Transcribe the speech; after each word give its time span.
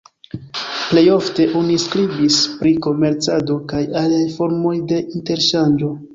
Plej 0.93 1.03
ofte 1.15 1.45
oni 1.59 1.75
skribis 1.83 2.39
pri 2.63 2.73
komercado 2.87 3.59
kaj 3.75 3.83
aliaj 4.03 4.25
formoj 4.41 4.75
de 4.95 5.01
interŝanĝo. 5.21 5.95